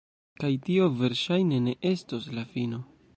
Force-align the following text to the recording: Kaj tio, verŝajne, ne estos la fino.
Kaj 0.43 0.49
tio, 0.69 0.87
verŝajne, 1.01 1.59
ne 1.67 1.77
estos 1.93 2.29
la 2.39 2.47
fino. 2.55 2.85